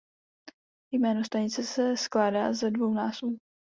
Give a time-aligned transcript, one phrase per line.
[0.93, 3.37] Jméno stanice se skládá ze dvou názvů.